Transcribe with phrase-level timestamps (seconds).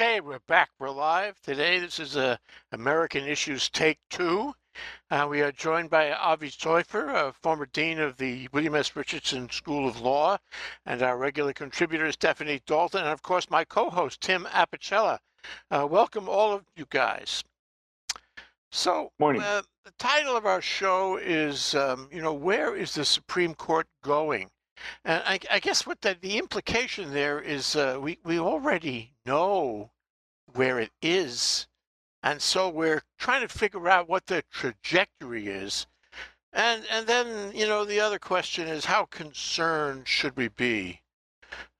[0.00, 0.70] Okay, we're back.
[0.78, 1.80] We're live today.
[1.80, 2.36] This is uh,
[2.70, 4.54] American Issues Take Two.
[5.10, 8.94] Uh, we are joined by Avi Soifer, uh, former dean of the William S.
[8.94, 10.38] Richardson School of Law,
[10.86, 15.18] and our regular contributor Stephanie Dalton, and of course my co-host Tim Apicella.
[15.68, 17.42] Uh, welcome all of you guys.
[18.70, 19.42] So, Morning.
[19.42, 23.88] uh, the title of our show is, um, you know, where is the Supreme Court
[24.04, 24.48] going?
[25.04, 29.90] And I, I guess what the, the implication there is, uh, we we already know
[30.54, 31.66] where it is,
[32.22, 35.86] and so we're trying to figure out what the trajectory is.
[36.52, 41.02] And and then you know the other question is how concerned should we be?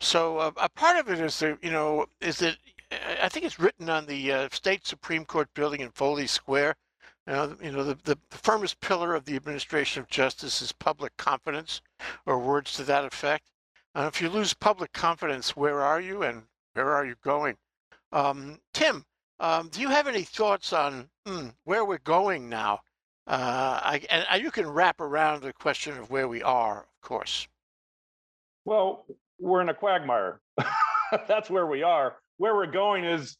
[0.01, 2.59] So uh, a part of it is that you know is that
[2.91, 6.77] I think it's written on the uh, state Supreme Court building in Foley Square.
[7.29, 11.15] You know, you know the, the firmest pillar of the administration of justice is public
[11.19, 11.83] confidence,
[12.25, 13.51] or words to that effect.
[13.95, 17.59] And if you lose public confidence, where are you and where are you going?
[18.13, 19.05] Um, Tim,
[19.41, 22.81] um, do you have any thoughts on hmm, where we're going now?
[23.27, 27.47] Uh, I, and you can wrap around the question of where we are, of course.
[28.65, 29.05] Well,
[29.39, 30.41] we're in a quagmire.
[31.29, 32.17] That's where we are.
[32.39, 33.37] Where we're going is,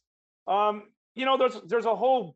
[0.47, 0.83] um,
[1.15, 2.35] you know, there's there's a whole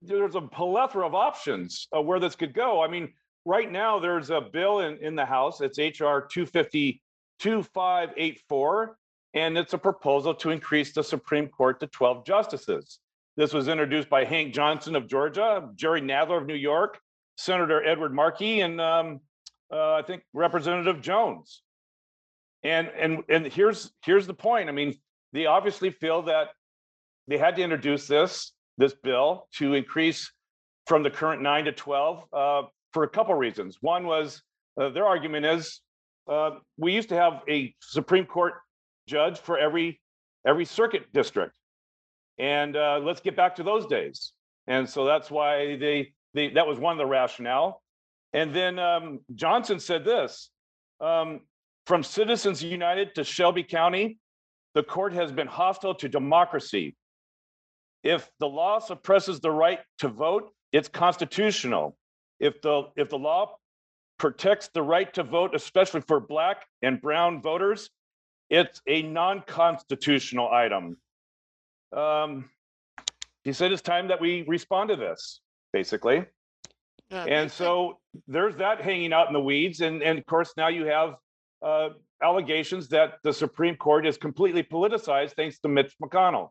[0.00, 2.82] there's a plethora of options uh, where this could go.
[2.82, 3.12] I mean,
[3.44, 5.60] right now there's a bill in, in the House.
[5.60, 7.02] It's HR 250
[7.38, 8.96] 2584,
[9.34, 13.00] and it's a proposal to increase the Supreme Court to 12 justices.
[13.36, 17.00] This was introduced by Hank Johnson of Georgia, Jerry Nadler of New York,
[17.36, 19.20] Senator Edward Markey, and um,
[19.72, 21.62] uh, I think Representative Jones.
[22.62, 24.68] And and and here's here's the point.
[24.68, 24.94] I mean,
[25.32, 26.50] they obviously feel that
[27.26, 30.30] they had to introduce this this bill to increase
[30.86, 32.62] from the current nine to 12 uh,
[32.92, 33.78] for a couple reasons.
[33.80, 34.42] One was
[34.80, 35.80] uh, their argument is
[36.28, 38.54] uh, we used to have a Supreme Court
[39.06, 40.00] judge for every
[40.46, 41.52] every circuit district,
[42.38, 44.32] and uh, let's get back to those days.
[44.66, 47.82] And so that's why they they that was one of the rationale.
[48.32, 50.50] And then um, Johnson said this:
[51.00, 51.40] um,
[51.86, 54.18] from Citizens United to Shelby County,
[54.74, 56.96] the court has been hostile to democracy.
[58.02, 61.96] If the law suppresses the right to vote, it's constitutional.
[62.40, 63.56] If the if the law
[64.18, 67.90] protects the right to vote, especially for black and brown voters,
[68.50, 70.96] it's a non-constitutional item.
[71.96, 72.50] Um,
[73.44, 75.40] he said it's time that we respond to this,
[75.72, 76.24] basically.
[77.10, 79.80] Yeah, And so there's that hanging out in the weeds.
[79.80, 81.16] And, and of course, now you have
[81.60, 81.90] uh,
[82.22, 86.50] allegations that the Supreme Court is completely politicized thanks to Mitch McConnell.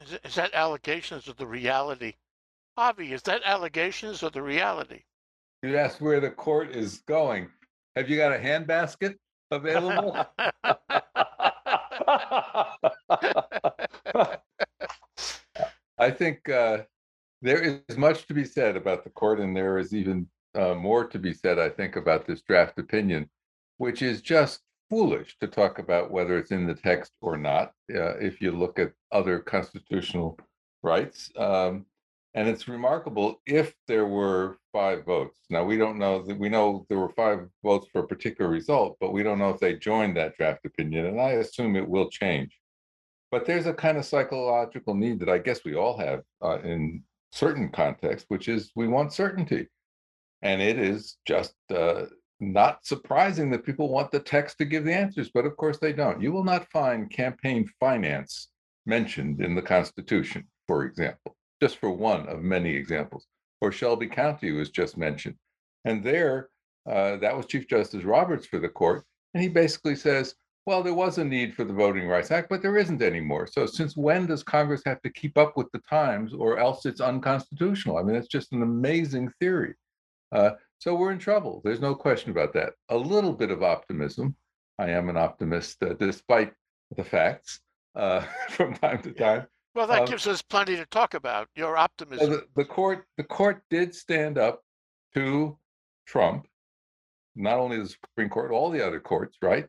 [0.00, 2.14] Is, it- is that allegations or the reality?
[2.76, 5.04] Avi, is that allegations or the reality?
[5.62, 7.48] You asked where the court is going.
[7.96, 9.16] Have you got a handbasket
[9.50, 10.26] available?
[15.98, 16.82] I think uh,
[17.40, 21.06] there is much to be said about the court, and there is even uh, more
[21.06, 23.30] to be said, I think, about this draft opinion,
[23.78, 27.72] which is just foolish to talk about whether it's in the text or not.
[27.92, 30.38] Uh, if you look at other constitutional
[30.82, 31.86] rights, um,
[32.34, 35.40] and it's remarkable if there were five votes.
[35.48, 38.98] Now, we don't know that we know there were five votes for a particular result,
[39.00, 41.06] but we don't know if they joined that draft opinion.
[41.06, 42.58] And I assume it will change.
[43.30, 47.02] But there's a kind of psychological need that I guess we all have uh, in
[47.32, 49.68] certain contexts, which is we want certainty.
[50.42, 52.04] And it is just uh,
[52.40, 55.92] not surprising that people want the text to give the answers, but of course they
[55.92, 56.20] don't.
[56.20, 58.48] You will not find campaign finance
[58.84, 63.26] mentioned in the Constitution, for example just for one of many examples.
[63.60, 65.36] Or Shelby County was just mentioned.
[65.84, 66.50] And there,
[66.90, 69.04] uh, that was Chief Justice Roberts for the court.
[69.34, 70.34] And he basically says,
[70.66, 73.46] well, there was a need for the Voting Rights Act, but there isn't anymore.
[73.46, 77.00] So since when does Congress have to keep up with the times or else it's
[77.00, 77.98] unconstitutional?
[77.98, 79.74] I mean, it's just an amazing theory.
[80.32, 81.60] Uh, so we're in trouble.
[81.64, 82.74] There's no question about that.
[82.90, 84.36] A little bit of optimism.
[84.78, 86.52] I am an optimist uh, despite
[86.96, 87.60] the facts
[87.94, 88.20] uh,
[88.50, 89.14] from time to Yeah.
[89.38, 89.46] time.
[89.74, 91.48] Well, that Um, gives us plenty to talk about.
[91.54, 92.30] Your optimism.
[92.30, 94.62] the, the court, the court did stand up
[95.14, 95.58] to
[96.06, 96.46] Trump,
[97.34, 99.66] not only the Supreme Court, all the other courts, right?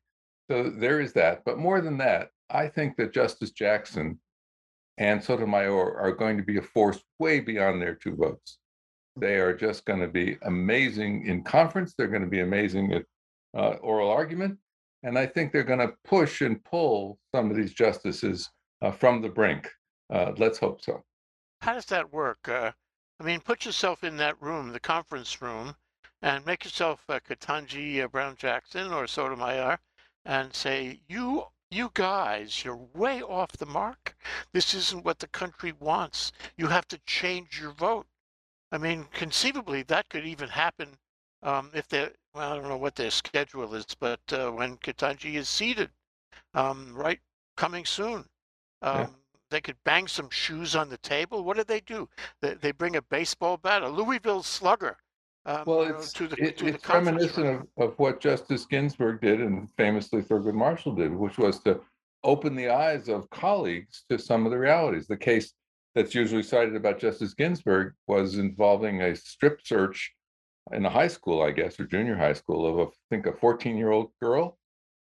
[0.49, 1.43] So there is that.
[1.45, 4.19] But more than that, I think that Justice Jackson
[4.97, 8.57] and Sotomayor are going to be a force way beyond their two votes.
[9.19, 11.93] They are just going to be amazing in conference.
[11.97, 13.03] They're going to be amazing at
[13.57, 14.57] uh, oral argument.
[15.03, 18.49] And I think they're going to push and pull some of these justices
[18.81, 19.69] uh, from the brink.
[20.11, 21.03] Uh, let's hope so.
[21.61, 22.47] How does that work?
[22.47, 22.71] Uh,
[23.19, 25.75] I mean, put yourself in that room, the conference room,
[26.21, 29.79] and make yourself uh, Ketanji uh, Brown Jackson or Sotomayor,
[30.25, 34.15] and say, "You you guys, you're way off the mark.
[34.53, 36.31] This isn't what the country wants.
[36.55, 38.07] You have to change your vote.
[38.71, 40.89] I mean, conceivably, that could even happen
[41.43, 45.35] um, if they well, I don't know what their schedule is, but uh, when Ketanji
[45.35, 45.89] is seated,
[46.53, 47.19] um, right,
[47.55, 48.25] coming soon,
[48.83, 49.07] um, Yeah.
[49.49, 51.43] they could bang some shoes on the table.
[51.43, 52.07] What do they do?
[52.41, 54.97] They, they bring a baseball bat, a Louisville Slugger,
[55.45, 57.67] um, Well, know, it's, to the it- to it's reminiscent room.
[57.77, 61.79] of, of what Justice Ginsburg did and famously Thurgood Marshall did, which was to
[62.23, 65.07] open the eyes of colleagues to some of the realities.
[65.07, 65.53] The case
[65.97, 70.13] that's usually cited about Justice Ginsburg was involving a strip search
[70.71, 73.31] in a high school, I guess, or junior high school of, a- I think, a
[73.31, 74.59] 14-year-old girl.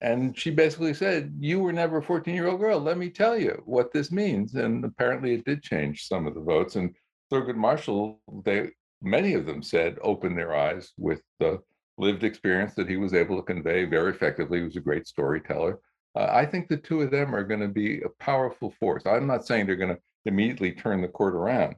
[0.00, 2.78] And she basically said, you were never a 14-year-old girl.
[2.78, 4.54] Let me tell you what this means.
[4.54, 6.76] And apparently it did change some of the votes.
[6.76, 6.94] And
[7.32, 8.70] Thurgood Marshall, they,
[9.02, 11.60] many of them said, opened their eyes with the
[11.96, 14.58] lived experience that he was able to convey very effectively.
[14.58, 15.80] He was a great storyteller.
[16.14, 19.04] Uh, I think the two of them are going to be a powerful force.
[19.06, 21.74] I'm not saying they're going to immediately turn the court around.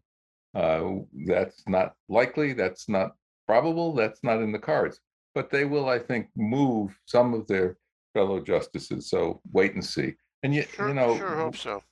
[0.55, 2.52] Uh, that's not likely.
[2.52, 3.12] That's not
[3.47, 3.94] probable.
[3.94, 5.00] That's not in the cards.
[5.35, 7.79] But they will, I think, move some of their
[8.12, 9.08] fellow justices.
[9.08, 10.14] So wait and see.
[10.43, 11.82] And yet, Sure, you know, sure hope so.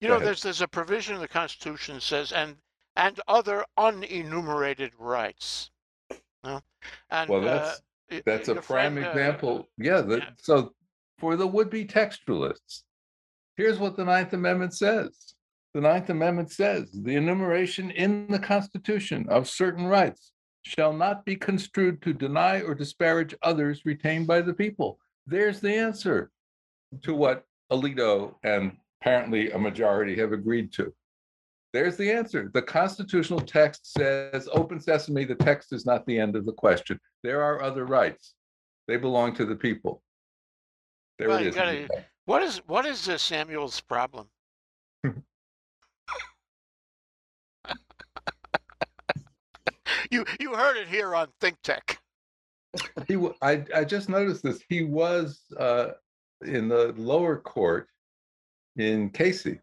[0.00, 0.26] You know, ahead.
[0.26, 2.56] there's there's a provision in the Constitution that says and
[2.96, 5.70] and other unenumerated rights.
[6.42, 6.60] No?
[7.10, 9.68] And well, uh, that's y- that's a prime friend, uh, example.
[9.78, 10.00] Yeah.
[10.00, 10.30] That, yeah.
[10.38, 10.72] So
[11.18, 12.82] for the would-be textualists,
[13.56, 15.31] here's what the Ninth Amendment says.
[15.74, 20.32] The Ninth Amendment says the enumeration in the Constitution of certain rights
[20.64, 24.98] shall not be construed to deny or disparage others retained by the people.
[25.26, 26.30] There's the answer
[27.02, 30.92] to what Alito and apparently a majority have agreed to.
[31.72, 32.50] There's the answer.
[32.52, 37.00] The constitutional text says, open sesame, the text is not the end of the question.
[37.22, 38.34] There are other rights.
[38.88, 40.02] They belong to the people.
[41.18, 41.54] There Well, it is.
[41.54, 41.88] gotta-
[42.26, 44.28] What is what is uh, Samuel's problem?
[50.12, 51.98] you you heard it here on Think Tech.
[53.08, 54.62] He, I, I just noticed this.
[54.68, 55.88] He was uh,
[56.46, 57.86] in the lower court
[58.76, 59.60] in Casey,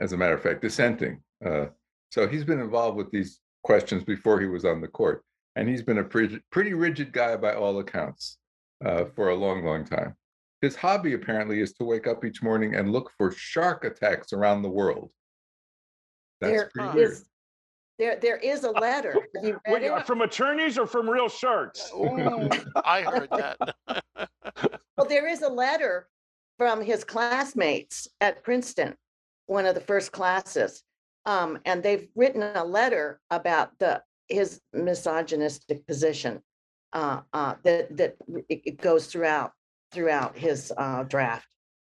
[0.00, 1.20] as a matter of fact, dissenting.
[1.44, 1.66] Uh,
[2.12, 5.24] so he's been involved with these questions before he was on the court.
[5.56, 8.38] And he's been a pretty, pretty rigid guy by all accounts
[8.84, 10.14] uh, for a long, long time.
[10.60, 14.62] His hobby apparently is to wake up each morning and look for shark attacks around
[14.62, 15.10] the world.
[16.40, 16.94] That's There pretty Huh.
[16.94, 17.10] weird.
[17.12, 17.24] is,
[18.02, 19.14] there, there is a letter.
[19.36, 20.06] Have you read Wait, it?
[20.06, 21.88] from attorneys or from real sharks?
[22.84, 23.74] I heard that.
[24.98, 26.06] Well, there is a letter
[26.58, 28.94] from his classmates at Princeton,
[29.46, 30.82] one of the first classes.
[31.24, 36.42] Um, and they've written a letter about the, his misogynistic position.
[36.92, 38.16] Uh, uh, that, that
[38.50, 39.52] it, it goes throughout,
[39.92, 41.48] throughout his, uh, draft.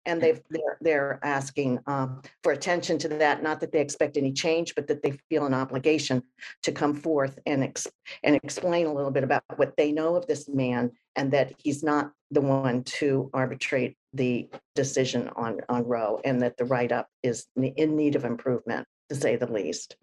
[0.10, 4.34] And they've, they're, they're asking, um, for attention to that, not that they expect any
[4.34, 6.24] change, but that they feel an obligation
[6.64, 7.88] to come forth and ex,
[8.24, 11.84] and explain a little bit about what they know of this man and that he's
[11.84, 17.46] not the one to arbitrate the decision on, on Roe and that the write-up is
[17.56, 19.96] in need of improvement, to say the least.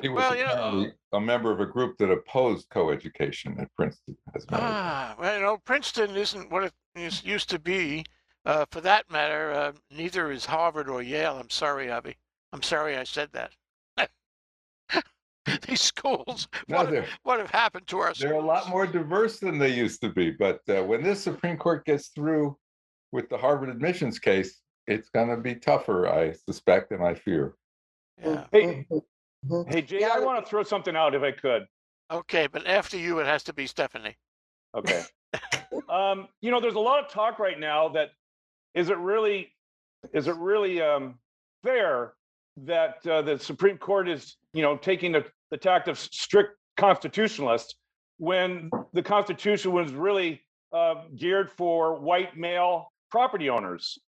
[0.00, 4.16] He was Well, you know- a member of a group that opposed coeducation at Princeton.
[4.36, 4.84] as a matter of fact.
[4.84, 8.04] Ah, well, you know, Princeton isn't what it used to be.
[8.44, 11.38] Uh, for that matter, uh, neither is Harvard or Yale.
[11.38, 12.16] I'm sorry, Avi.
[12.52, 13.52] I'm sorry I said that.
[15.66, 19.40] These schools, No, what, have, what have happened to our they're a lot more diverse
[19.40, 20.30] than they used to be.
[20.30, 22.56] But uh, when this Supreme Court gets through
[23.10, 27.54] with the Harvard admissions case, it's going to be tougher, I suspect, and I fear.
[28.20, 28.46] Yeah.
[28.52, 29.02] Hey, Mhm,
[29.46, 29.72] mhm.
[29.72, 31.66] hey, Jay, Yeah, I want to throw something out if I could.
[32.10, 34.16] Okay, but after you, it has to be Stephanie.
[34.74, 35.02] Okay.
[35.88, 38.10] um, you know, there's a lot of talk right now that
[38.74, 39.52] is it really
[40.12, 41.18] is it really um,
[41.62, 42.14] fair
[42.56, 47.76] that uh, the Supreme Court is you know taking the, the tact of strict constitutionalist
[48.18, 50.40] when the Constitution was really
[50.72, 53.98] uh, geared for white male property owners.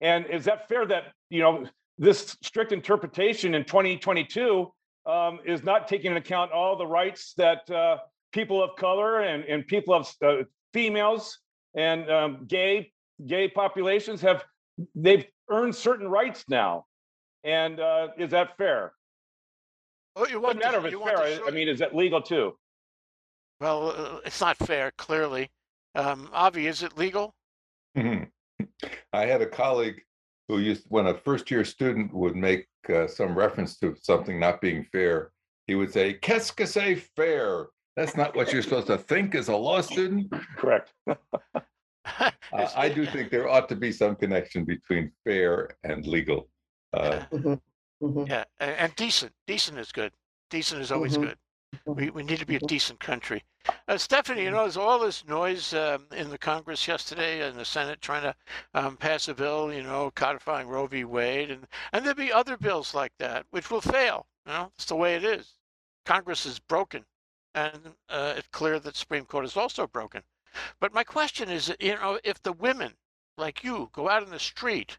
[0.00, 1.66] And is that fair that you know
[1.98, 4.72] this strict interpretation in 2022
[5.06, 7.98] um, is not taking into account all the rights that uh,
[8.32, 11.38] people of color and, and people of uh, females
[11.74, 12.90] and um, gay
[13.26, 14.44] gay populations have
[14.94, 16.84] they've earned certain rights now
[17.44, 18.92] and uh, is that fair
[20.16, 21.94] Oh, you doesn't want matter the, if it's fair the I- i mean is that
[21.94, 22.56] legal too
[23.60, 24.90] Well, uh, it's not fair.
[24.96, 25.50] Clearly,
[25.94, 27.34] um, Avi, is it legal?
[27.96, 30.00] I had a colleague
[30.48, 34.62] who used, when a first year student would make uh, some reference to something not
[34.62, 35.32] being fair,
[35.66, 37.66] he would say, Qu'est-ce que c'est fair?
[37.96, 40.32] That's not what you're supposed to think as a law student.
[40.56, 41.16] correct I
[42.52, 46.48] Uh, I do think there ought to be some connection between fair and legal.
[46.92, 47.60] Uh, Mhm,
[48.02, 48.28] mhm.
[48.28, 49.32] Yeah, a- and decent.
[49.46, 50.12] Decent is good.
[50.50, 51.22] Decent is always Mhm.
[51.22, 51.38] good.
[51.86, 52.66] We, we need to be a Mhm.
[52.66, 53.44] decent country.
[53.86, 57.64] Uh, Stephanie, you know, there's all this noise um, in the Congress yesterday and the
[57.64, 58.34] Senate trying to
[58.74, 61.04] um, pass a bill, you know, codifying Roe v.
[61.04, 64.26] Wade, and and there'll be other bills like that which will fail.
[64.46, 65.54] You know, it's the way it is.
[66.04, 67.04] Congress is broken,
[67.54, 70.22] and uh, it's clear that Supreme Court is also broken.
[70.80, 72.94] But my question is, you know, if the women
[73.36, 74.98] like you go out in the street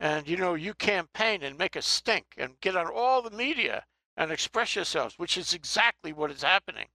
[0.00, 3.84] and you know you campaign and make a stink and get on all the media
[4.16, 6.86] and express yourselves, which is exactly what is happening.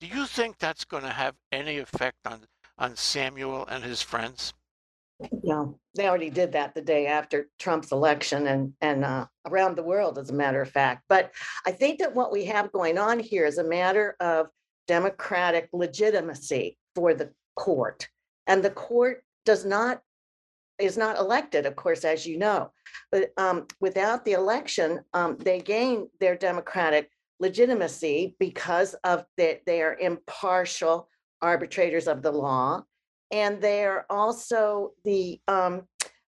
[0.00, 2.46] Do you think that's going to have any effect on
[2.78, 4.54] on Samuel and his friends?
[5.42, 9.82] Yeah, they already did that the day after Trump's election and, and uh, around the
[9.82, 11.04] world, as a matter of fact.
[11.10, 11.30] But
[11.66, 14.48] I think that what we have going on here is a matter of
[14.86, 18.08] democratic legitimacy for the court.
[18.46, 20.00] And the court does not,
[20.78, 22.72] is not elected, of course, as you know.
[23.12, 29.82] But um, without the election, um, they gain their democratic legitimacy because of that they
[29.82, 31.08] are impartial
[31.42, 32.84] arbitrators of the law
[33.30, 35.82] and they're also the um,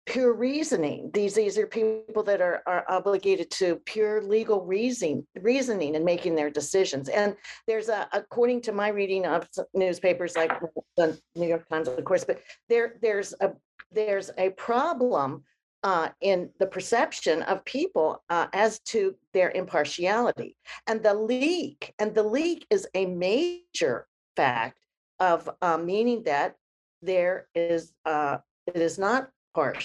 [0.08, 1.10] pure reasoning.
[1.12, 6.34] These these are people that are are obligated to pure legal reasoning reasoning and making
[6.34, 7.08] their decisions.
[7.08, 7.36] And
[7.66, 10.52] there's a according to my reading of newspapers like
[10.96, 13.52] the New York Times, of course, but there there's a
[13.92, 15.44] there's a problem
[15.84, 20.56] uh, in the perception of people uh, as to their impartiality.
[20.86, 24.78] And the leak, and the leak is a major fact
[25.20, 26.56] of uh, meaning that
[27.02, 29.30] there is, uh, it is not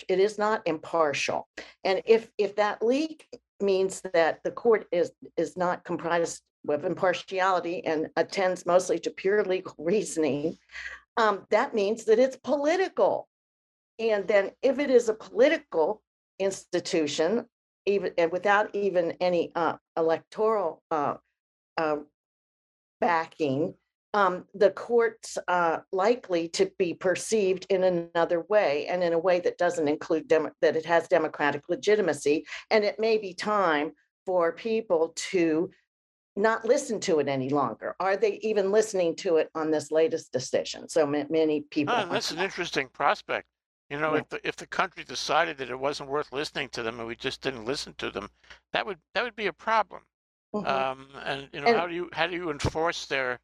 [0.07, 1.47] it is not impartial.
[1.83, 3.27] And if, if that leak
[3.59, 9.43] means that the court is, is not comprised of impartiality and attends mostly to pure
[9.43, 10.57] legal reasoning,
[11.17, 13.27] um, that means that it's political.
[13.99, 16.01] And then if it is a political
[16.39, 17.45] institution,
[17.85, 21.15] even, and without even any, uh, electoral, uh,
[21.77, 21.97] uh,
[22.99, 23.73] backing,
[24.13, 29.39] um, the court's uh, likely to be perceived in another way and in a way
[29.39, 32.45] that doesn't include dem- that it has democratic legitimacy.
[32.69, 33.93] And it may be time
[34.25, 35.71] for people to
[36.35, 37.95] not listen to it any longer.
[37.99, 40.87] Are they even listening to it on this latest decision?
[40.89, 41.93] So ma- many people.
[41.93, 43.47] Are that's an interesting prospect.
[43.89, 44.21] You know, Yeah.
[44.21, 47.15] if the if the country decided that it wasn't worth listening to them and we
[47.15, 48.29] just didn't listen to them,
[48.71, 50.03] that would that would be a problem.
[50.55, 50.67] Mhm.
[50.67, 53.39] Um, and you know, And- how do you how do you enforce their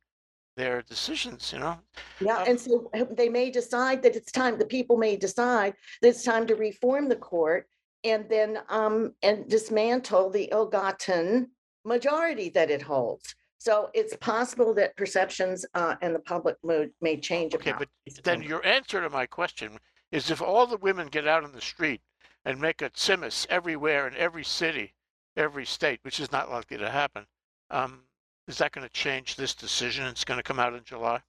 [0.60, 1.52] their decisions?
[1.54, 1.80] You know,
[2.20, 5.74] Yeah, Um, and so uh, they may decide that it's time, the people may decide
[6.02, 7.68] that it's time to reform the court
[8.04, 11.50] and then um and dismantle the ill-gotten
[11.94, 13.36] majority that it holds.
[13.58, 17.56] So it's possible that perceptions uh and the public mood may change.
[17.56, 17.90] okay, but
[18.24, 19.70] then your answer to my question
[20.12, 22.02] is if all the women get out on the street
[22.46, 24.94] and make a tsimus everywhere in every city,
[25.36, 27.26] every state, which is not likely to happen,
[27.70, 28.04] um,
[28.50, 30.06] is that going to change this decision?
[30.08, 31.22] It's going to come out in July.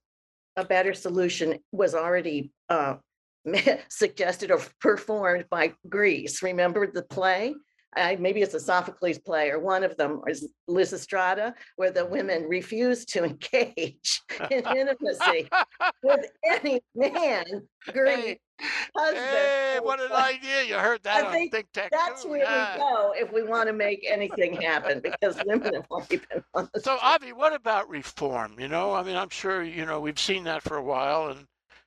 [0.56, 2.96] a better solution was already uh
[3.88, 6.42] suggested or performed by Greece.
[6.42, 7.54] Remember the play?
[7.96, 12.04] I, maybe it's a Sophocles play or one of them, or is Lysistrata, where the
[12.06, 15.48] women refuse to engage in intimacy
[16.02, 17.44] with any man,
[17.92, 19.26] Greek Hey, husband.
[19.26, 20.62] hey, what an idea!
[20.64, 21.90] You heard that on think Think Tech.
[21.90, 22.74] That's too, where yeah.
[22.74, 26.68] we go if we want to make anything happen, because women have already been on
[26.74, 27.08] the So, street.
[27.08, 28.56] Avi, what about reform?
[28.60, 31.46] You know, I mean, I'm sure you know we've seen that for a while, and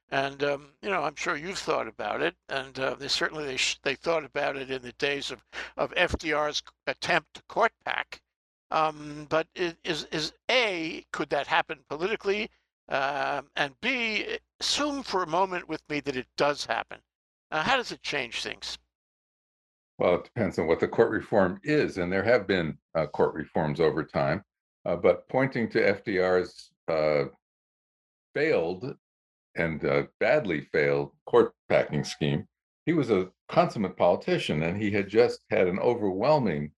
[0.09, 3.57] and um, you know, I'm sure you've thought about it, and uh, they certainly they
[3.83, 5.43] they thought about it in the days of
[5.77, 8.21] of FDR's attempt to court pack.
[8.71, 12.49] Um, but i- is is a could that happen politically?
[12.89, 16.99] Um, and B, assume for a moment with me that it does happen.
[17.51, 18.77] Uh, how does it change things?
[19.97, 23.33] Well, it depends on what the court reform is, and there have been uh, court
[23.35, 24.43] reforms over time.
[24.85, 27.25] Uh, but pointing to FDR's uh,
[28.33, 28.97] failed
[29.55, 32.47] and uh, badly failed court packing scheme,
[32.85, 36.71] he was a consummate politician, and he had just had an overwhelming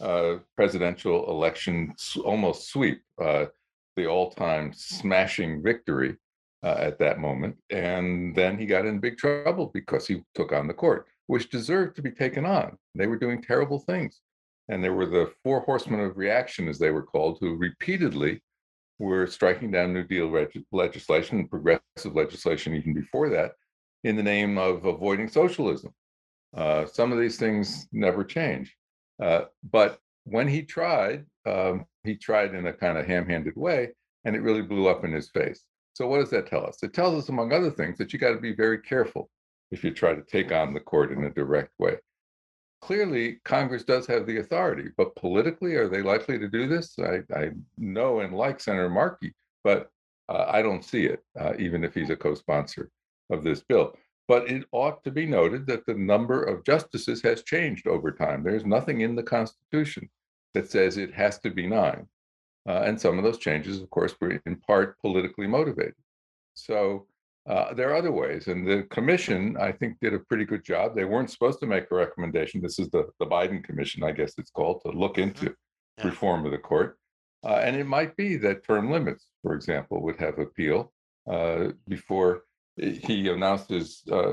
[0.00, 3.46] uh, presidential election almost sweep, uh,
[3.96, 6.16] the all-time smashing victory
[6.62, 7.56] uh, at that moment.
[7.70, 11.96] And then he got in big trouble because he took on the court, which deserved
[11.96, 12.78] to be taken on.
[12.94, 14.20] They were doing terrible things.
[14.68, 18.40] And there were the four horsemen of reaction, as they were called, who repeatedly
[19.06, 23.52] were striking down New Deal reg- legislation and progressive legislation even before that
[24.04, 25.92] in the name of avoiding socialism.
[26.54, 28.76] Uh, some of these things never change.
[29.22, 33.88] Uh, but when he tried, um, he tried in a kind of ham handed way,
[34.24, 35.64] and it really blew up in his face.
[35.94, 36.82] So what does that tell us?
[36.82, 39.30] It tells us, among other things, that you got to be very careful
[39.70, 41.96] if you try to take on the court in a direct way.
[42.82, 46.98] Clearly, Congress does have the authority, but politically, are they likely to do this?
[46.98, 49.90] I, I know and like Senator Markey, but
[50.28, 52.90] uh, I don't see it, uh, even if he's a co-sponsor
[53.30, 53.96] of this bill.
[54.28, 58.42] But it ought to be noted that the number of justices has changed over time.
[58.42, 60.08] There's nothing in the Constitution
[60.54, 62.06] that says it has to be nine.
[62.68, 65.94] Uh, and some of those changes, of course, were in part politically motivated.
[66.54, 67.06] So
[67.50, 68.46] uh, there are other ways.
[68.46, 70.94] And the commission, I think, did a pretty good job.
[70.94, 72.62] They weren't supposed to make a recommendation.
[72.62, 75.46] This is the, the Biden Commission, I guess it's called, to look into
[75.98, 76.06] Yeah.
[76.10, 76.90] reform of the court.
[77.48, 80.92] Uh, and it might be that term limits, for example, would have appeal
[81.34, 82.30] uh, before
[82.76, 84.32] he announced his uh,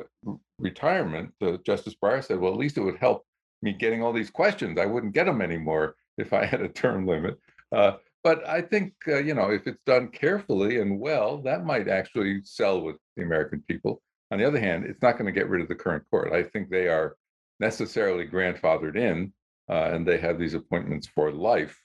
[0.59, 1.27] retirement.
[1.41, 3.25] Uh, Justice Breyer said, well, at least it would help
[3.63, 4.77] me getting all these questions.
[4.77, 7.35] I wouldn't get them anymore if I had a term limit.
[7.75, 7.93] Uh,
[8.27, 12.41] but I think, uh, you know, if it's done carefully and well, that might actually
[12.43, 14.01] sell with the American people.
[14.31, 16.33] On the other hand, it's not going to get rid of the current court.
[16.33, 17.15] I think they are
[17.61, 19.31] necessarily grandfathered in
[19.69, 21.81] uh, and they have these appointments for life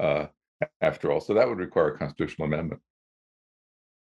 [0.00, 0.26] uh,
[0.80, 1.20] after all.
[1.20, 2.80] So that would require a constitutional amendment.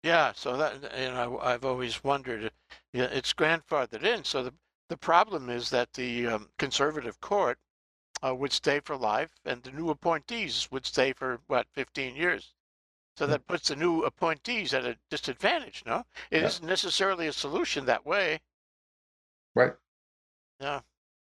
[0.05, 2.53] Yeah, so that, you know, I've always wondered,
[2.95, 4.23] it's grandfathered in.
[4.23, 4.55] So the,
[4.89, 7.59] the problem is that the um, conservative court
[8.23, 12.55] uh, would stay for life and the new appointees would stay for what, 15 years.
[13.17, 16.05] So that puts the new appointees at a disadvantage, no?
[16.31, 16.43] It Yeah.
[16.43, 18.41] not necessarily a solution that way.
[19.55, 19.73] Right.
[20.61, 20.81] Yeah.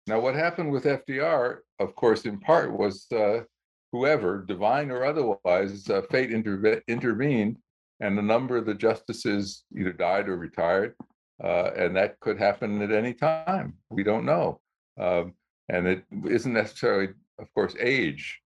[0.07, 3.44] Now, what happened with FDR, of course, in part was uh,
[3.92, 7.59] whoever, divine or otherwise, uh, fate interve- intervened,
[8.01, 10.94] and a number of the justices either died or retired,
[11.42, 13.77] uh, and that could happen at any time.
[13.90, 14.61] We don't know,
[14.98, 15.35] um,
[15.68, 18.40] and it isn't necessarily, of course, age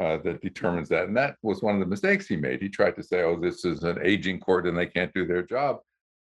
[0.00, 1.06] uh, that determines that.
[1.06, 2.60] And that was one of the mistakes he made.
[2.60, 5.42] He tried to say, "Oh, this is an aging court, and they can't do their
[5.42, 5.80] job."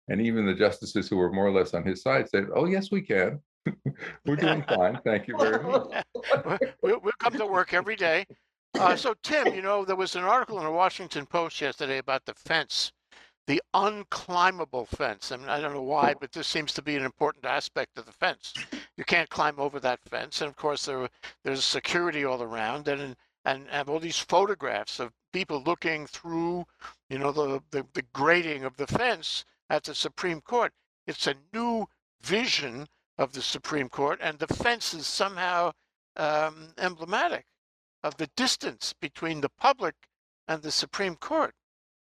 [0.09, 2.90] And even the justices who were more or less on his side said, "Oh, yes,
[2.90, 3.40] we can.
[4.26, 5.00] We're doing fine.
[5.04, 6.04] Thank you very much."
[6.82, 8.26] We'll, we'll come to work every day.
[8.78, 12.24] Uh, so, Tim, you know, there was an article in the Washington Post yesterday about
[12.26, 12.92] the fence,
[13.46, 15.32] the unclimbable fence.
[15.32, 18.06] I mean, I don't know why, but this seems to be an important aspect of
[18.06, 18.54] the fence.
[18.96, 21.09] You can't climb over that fence, and of course, there
[21.44, 26.66] there's security all around, and and have all these photographs of people looking through,
[27.11, 30.72] you know, the the, the grating of the fence at the Supreme Court.
[31.06, 31.87] It's a new
[32.22, 35.72] vision of the Supreme Court, and the fence is somehow
[36.16, 37.46] um, emblematic
[38.02, 39.94] of the distance between the public
[40.48, 41.54] and the Supreme Court.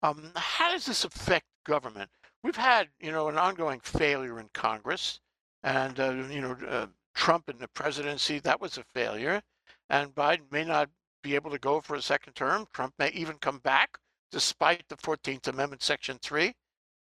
[0.02, 2.10] Um, how does this affect government?
[2.42, 5.20] We've had, you know, an ongoing failure in Congress,
[5.62, 9.42] and uh, you know, uh, Trump in the presidency that was a failure,
[9.90, 10.90] and Biden may not
[11.22, 12.66] be able to go for a second term.
[12.72, 13.98] Trump may even come back
[14.30, 16.54] despite the 14th Amendment, Section Three,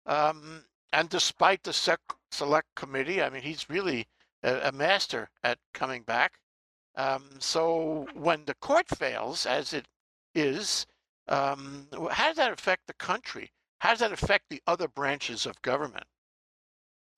[0.06, 3.22] um, and despite the sec- Select Committee.
[3.22, 4.06] I mean, he's really
[4.42, 6.38] a, a master at coming back.
[6.94, 9.86] Um, so when the court fails, as it
[10.34, 10.86] is,
[11.28, 13.52] um, how does that affect the country?
[13.80, 16.06] How does that affect the other branches of government?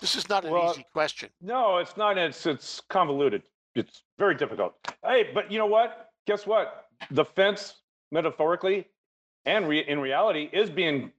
[0.00, 1.30] This is not an Well, easy question.
[1.40, 2.18] No, it's not.
[2.18, 3.42] It's it's convoluted.
[3.74, 4.74] It's very difficult.
[5.04, 6.10] Hey, but you know what?
[6.26, 6.86] Guess what?
[7.10, 7.76] The fence,
[8.12, 8.86] metaphorically,
[9.44, 11.12] and re- in reality, is being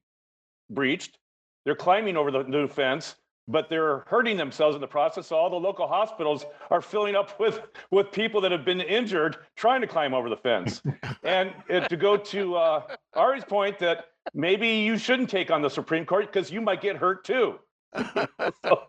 [0.69, 1.17] breached.
[1.65, 3.15] They're climbing over the new fence,
[3.47, 5.27] but they're hurting themselves in the process.
[5.27, 7.59] So All the local hospitals are filling up with
[7.91, 10.81] with people that have been injured trying to climb over the fence.
[11.23, 12.81] and uh, to go to uh,
[13.13, 16.95] Ari's point, that maybe you shouldn't take on the Supreme Court because you might get
[16.95, 17.59] hurt too.
[18.63, 18.83] So,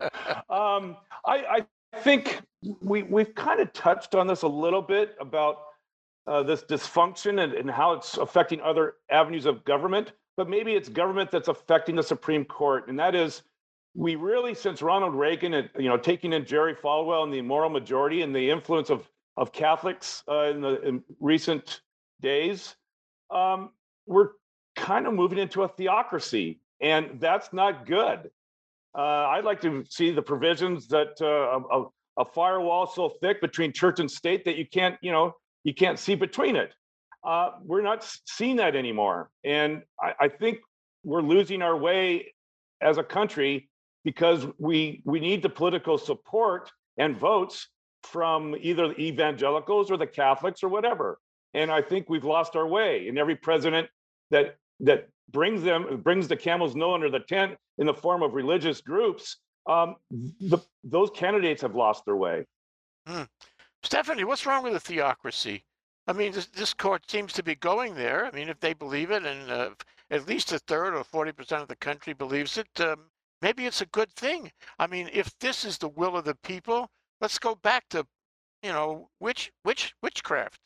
[0.49, 2.41] um, I, I think
[2.81, 5.57] we we've kind of touched on this a little bit about
[6.27, 10.13] uh, this dysfunction and, and how it's affecting other avenues of government.
[10.37, 13.43] But maybe it's government that's affecting the Supreme Court, and that is
[13.95, 17.69] we really, since Ronald Reagan, and you know, taking in Jerry Falwell and the moral
[17.69, 21.81] majority and the influence of of Catholics uh, in the in recent
[22.21, 22.75] days,
[23.29, 23.71] um,
[24.05, 24.29] we're
[24.75, 28.31] kind of moving into a theocracy, and that's not good.
[28.97, 33.71] Uh, I'd like to see the provisions that uh, a, a firewall so thick between
[33.71, 36.73] church and state that you can't, you know, you can't see between it.
[37.23, 40.57] Uh, we're not seeing that anymore, and I, I think
[41.03, 42.33] we're losing our way
[42.81, 43.69] as a country
[44.03, 47.67] because we we need the political support and votes
[48.03, 51.19] from either the evangelicals or the Catholics or whatever.
[51.53, 53.07] And I think we've lost our way.
[53.07, 53.87] And every president
[54.31, 58.33] that that brings them brings the camel's nose under the tent in the form of
[58.33, 62.45] religious groups, um, the, those candidates have lost their way.
[63.83, 65.63] Stephanie, what's wrong with the theocracy?
[66.07, 68.25] I mean, this, this court seems to be going there.
[68.25, 69.69] I mean, if they believe it, and uh,
[70.09, 73.09] at least a third or 40% of the country believes it, um,
[73.41, 74.51] maybe it's a good thing.
[74.79, 76.89] I mean, if this is the will of the people,
[77.21, 78.05] let's go back to,
[78.61, 80.59] you know, witch, witch, witchcraft.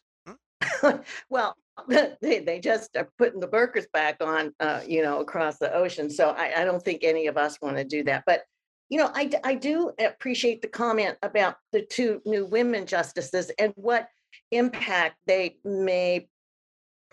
[1.30, 1.56] well,
[2.22, 6.10] they, they just are putting the burqas back on, uh, you know, across the ocean.
[6.10, 8.24] So I, I don't think any of us want to do that.
[8.26, 8.44] But,
[8.90, 13.74] you know, I, I do appreciate the comment about the two new women justices and
[13.76, 14.08] what
[14.52, 16.28] impact they may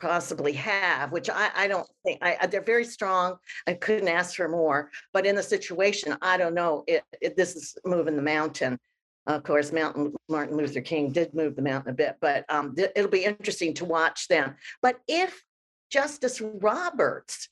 [0.00, 3.36] possibly have, which I, I don't think, I, they're very strong.
[3.66, 7.54] I couldn't ask for more, but in the situation, I don't know, it, it, this
[7.54, 8.78] is moving the mountain.
[9.26, 12.90] Of course, Mountain, Martin Luther King did move the mountain a bit, but, um, th-
[12.96, 14.56] it'll be interesting to watch them.
[14.80, 15.42] But if
[15.90, 17.48] Justice Roberts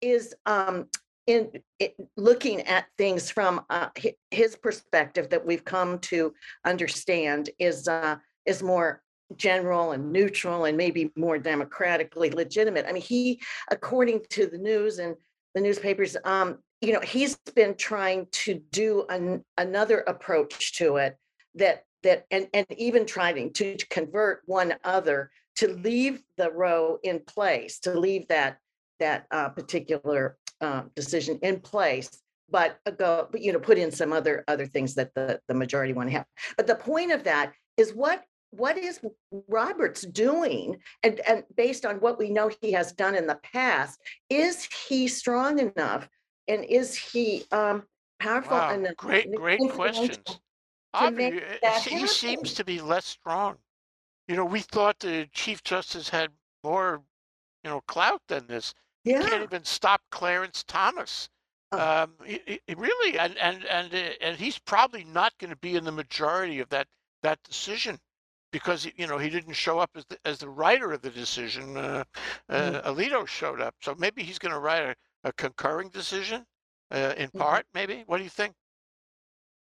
[0.00, 0.88] is, um,
[1.26, 1.50] in,
[2.16, 3.88] looking at things from, uh,
[4.30, 6.34] his perspective that we've come to
[6.66, 9.02] understand is, uh, is more
[9.36, 12.84] general and neutral and maybe more democratically legitimate.
[12.86, 15.16] I mean, he, according to the news and
[15.54, 21.16] the newspapers, um, you know, he's been trying to do an, another approach to it
[21.54, 27.20] that that and and even trying to convert one other to leave the Roe in
[27.20, 28.58] place, to leave that
[29.00, 32.10] that uh, particular uh, decision in place,
[32.50, 35.92] but go, but you know, put in some other other things that the the majority
[35.92, 36.26] want to have.
[36.56, 39.00] But the point of that is what what is
[39.48, 40.76] Roberts doing?
[41.02, 43.98] And, and based on what we know he has done in the past,
[44.30, 46.08] is he strong enough?
[46.48, 47.84] And is he um,
[48.18, 48.96] powerful Wow, enough?
[48.96, 50.40] great, great questions.
[50.94, 53.58] to make Avi, uh, that he seems to be less strong.
[54.28, 56.30] You know, we thought the Chief Justice had
[56.62, 57.02] more,
[57.62, 58.74] you know, clout than this.
[59.04, 61.28] He can't even stop Clarence Thomas.
[61.72, 61.78] Oh.
[61.78, 65.76] Um, he, he- really, and and and uh, and he's probably not going to be
[65.76, 66.86] in the majority of that
[67.22, 67.98] that decision
[68.52, 71.76] because you know he didn't show up as the, as the writer of the decision.
[71.76, 72.04] Uh,
[72.48, 76.46] uh, Alito showed up, so maybe he's going to write a, a concurring decision
[76.90, 77.38] uh, in Mhm.
[77.38, 77.66] part.
[77.74, 78.04] Maybe.
[78.06, 78.54] What do you think?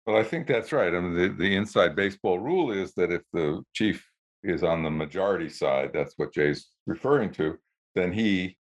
[0.06, 0.94] Well, I think that's right.
[0.94, 4.10] I mean, the, the inside baseball rule is that if the chief
[4.42, 7.60] is on the majority side, that's what Jay's referring to,
[7.94, 8.58] then he,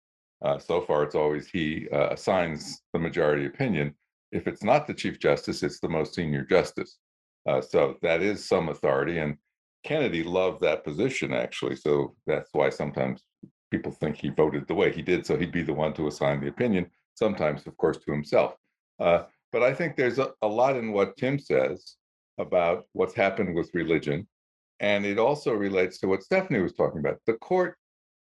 [0.43, 3.93] uh, so far it's always he, uh, assigns the majority opinion.
[4.31, 6.97] If it's not the chief justice, it's the most senior justice.
[7.47, 9.38] Uh, so that is some authority, and
[9.84, 11.75] Kennedy loved that position actually.
[11.75, 13.23] So that's why sometimes
[13.76, 16.40] people think he voted the way he did, so he'd be the one to assign
[16.40, 16.86] the opinion.
[17.16, 18.52] Sometimes, of course, to himself.
[19.00, 21.96] Uh, but I think there's a, a lot in what Tim says
[22.38, 24.28] about what's happened with religion.
[24.80, 27.20] And it also relates to what Stephanie was talking about.
[27.26, 27.78] The court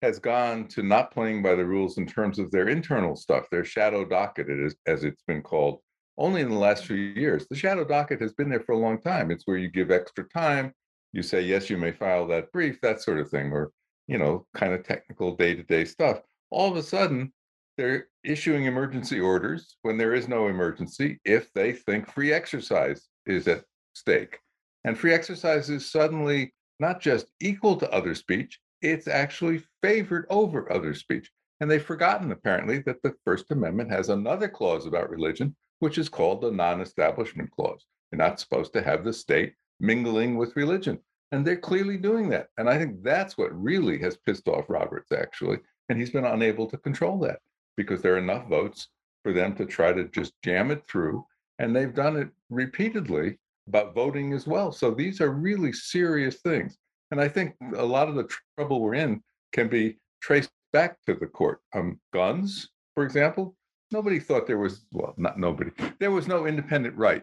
[0.03, 3.65] has gone to not playing by the rules in terms of their internal stuff, their
[3.65, 5.79] shadow docket, is, as it's been called,
[6.17, 7.47] only in the last few years.
[7.49, 9.31] The shadow docket has been there for a long time.
[9.31, 10.73] It's where you give extra time.
[11.13, 13.73] You say, yes, you may file that brief, that sort of thing, or,
[14.11, 16.21] you know, kind of technical day to day stuff.
[16.51, 17.33] All of a sudden,
[17.79, 23.47] they're issuing emergency orders when there is no emergency if they think free exercise is
[23.47, 24.41] at stake.
[24.85, 30.73] And free exercise is suddenly not just equal to other speech, it's actually favored over
[30.73, 31.31] other speech.
[31.61, 36.09] And they've forgotten, apparently, that the First Amendment has another clause about religion, which is
[36.09, 37.87] called the non establishment clause.
[38.11, 40.99] You're not supposed to have the state mingling with religion.
[41.33, 42.49] And they're clearly doing that.
[42.59, 45.59] And I think that's what really has pissed off Roberts, actually.
[45.89, 47.39] And he's been unable to control that
[47.77, 48.89] because there are enough votes
[49.23, 51.25] for them to try to just jam it through.
[51.59, 53.39] And they've done it repeatedly
[53.69, 54.73] about voting as well.
[54.73, 56.77] So these are really serious things.
[57.11, 61.15] And I think a lot of the trouble we're in can be traced back to
[61.15, 61.61] the court.
[61.75, 63.57] Um, guns, for example,
[63.91, 67.23] nobody thought there was, well, not nobody, there was no independent right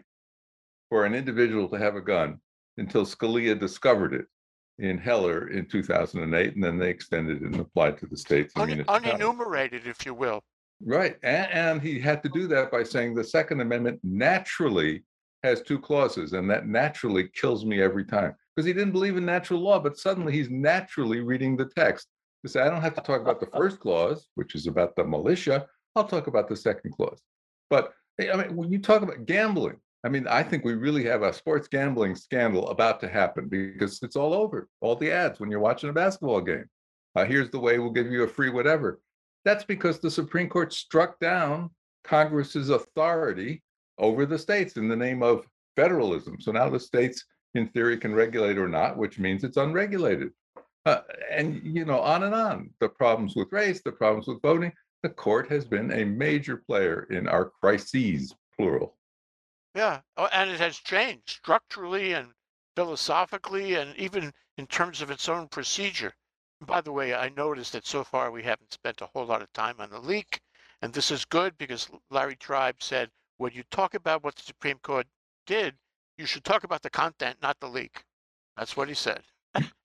[0.88, 2.40] for an individual to have a gun
[2.78, 4.26] until Scalia discovered it
[4.78, 8.70] in Heller in 2008, and then they extended it and applied to the states Un-
[8.70, 10.42] unenumerated, if you will.
[10.84, 11.16] Right.
[11.22, 15.02] And, and he had to do that by saying the Second Amendment naturally
[15.42, 19.24] has two clauses, and that naturally kills me every time because he didn't believe in
[19.24, 22.08] natural law, but suddenly he's naturally reading the text
[22.44, 25.04] to say, I don't have to talk about the first clause, which is about the
[25.04, 25.66] militia.
[25.96, 27.20] I'll talk about the second clause.
[27.70, 31.22] But I mean, when you talk about gambling, I mean, I think we really have
[31.22, 34.68] a sports gambling scandal about to happen because it's all over.
[34.80, 36.66] All the ads when you're watching a basketball game.
[37.16, 39.00] Uh, here's the way we'll give you a free whatever.
[39.44, 41.70] That's because the Supreme Court struck down
[42.04, 43.62] Congress's authority
[43.98, 46.40] over the states in the name of federalism.
[46.40, 50.30] So now the states, in theory, can regulate or not, which means it's unregulated.
[50.86, 52.70] Uh, and you know, on and on.
[52.80, 54.72] The problems with race, the problems with voting.
[55.02, 58.97] The court has been a major player in our crises, plural.
[59.78, 62.32] Yeah, oh, and it has changed structurally and
[62.74, 66.14] philosophically, and even in terms of its own procedure.
[66.60, 69.52] By the way, I noticed that so far we haven't spent a whole lot of
[69.52, 70.40] time on the leak.
[70.82, 74.80] And this is good because Larry Tribe said, when you talk about what the Supreme
[74.80, 75.06] Court
[75.46, 75.76] did,
[76.16, 78.02] you should talk about the content, not the leak.
[78.56, 79.22] That's what he said.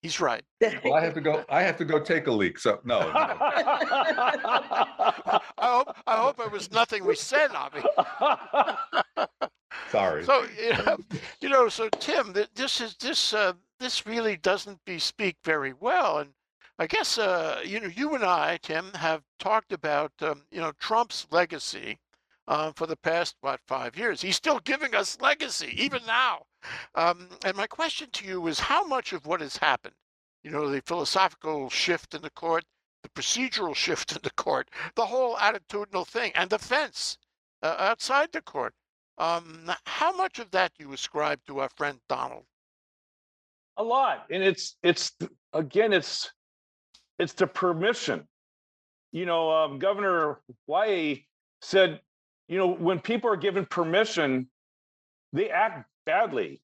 [0.02, 0.44] He's right.
[0.84, 3.00] Well, I have to go, I have to go take a leak, so, no.
[3.00, 3.12] no.
[3.14, 7.84] I hope I hope it was nothing we said, Avi.
[9.94, 10.24] Sorry.
[10.24, 10.48] So
[11.40, 16.32] you know, so Tim, this is this uh, this really doesn't bespeak very well, and
[16.80, 20.72] I guess uh, you know you and I, Tim, have talked about um, you know
[20.80, 22.00] Trump's legacy
[22.48, 24.20] uh, for the past what five years.
[24.20, 26.48] He's still giving us legacy even now.
[26.96, 29.94] Um, and my question to you is, how much of what has happened,
[30.44, 32.64] you know, the philosophical shift in the court,
[33.04, 37.20] the procedural shift in the court, the whole attitudinal thing, and the fence
[37.62, 38.74] uh, outside the court.
[39.18, 42.46] Um, how much of that do you ascribe to our friend Donald?
[43.78, 45.12] a lot and it's it's
[45.54, 46.32] again it's
[47.20, 48.24] it's the permission
[49.12, 51.24] you know um, governor Hawaii
[51.62, 52.00] said
[52.48, 54.48] you know when people are given permission
[55.32, 56.62] they act badly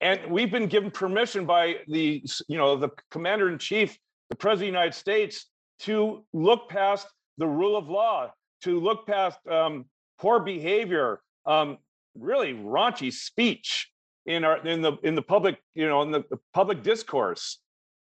[0.00, 3.98] and we've been given permission by the you know the commander in chief
[4.30, 5.46] the president of the united states
[5.80, 8.30] to look past the rule of law
[8.62, 9.84] to look past um,
[10.18, 11.78] poor behavior um,
[12.14, 13.90] really raunchy speech
[14.26, 17.58] in our in the in the public you know in the the public discourse.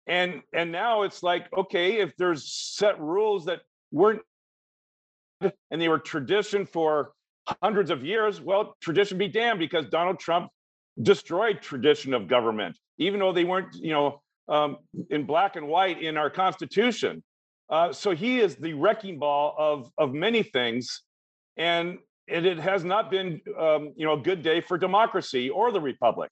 [0.07, 4.21] And and now it's like okay if there's set rules that weren't
[5.41, 7.13] and they were tradition for
[7.61, 10.49] hundreds of years well tradition be damned because donald trump
[11.01, 14.77] destroyed tradition of government even though they weren't you know um,
[15.09, 17.23] in black and white in our constitution.
[17.69, 21.01] Uh, so he is the wrecking ball of of many things.
[21.57, 25.71] And and it has not been um, you know a good day for democracy or
[25.71, 26.31] the republic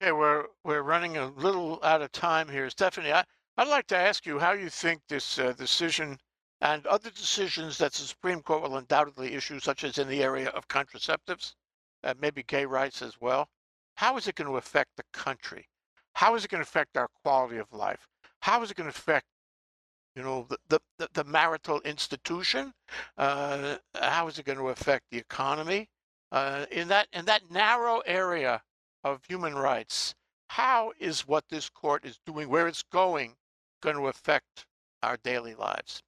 [0.00, 3.12] Okay, we're we're running a little out of time here, Stephanie.
[3.12, 3.24] I,
[3.56, 6.18] I'd like to ask you how you think this uh, decision
[6.60, 10.50] and other decisions that the Supreme Court will undoubtedly issue, such as in the area
[10.50, 11.54] of contraceptives,
[12.04, 13.48] uh, maybe gay rights as well.
[13.96, 15.66] How is it going to affect the country?
[16.12, 18.06] How is it going to affect our quality of life?
[18.38, 19.26] How is it going to affect,
[20.18, 22.74] you know, the the, the, marital institution?
[23.16, 25.88] Uh, how is it going to affect the economy?
[26.32, 28.60] Uh, in that in that narrow area
[29.04, 30.16] of human rights,
[30.48, 33.36] how is what this court is doing, where it's going,
[33.80, 34.66] going to affect
[35.04, 36.02] our daily lives?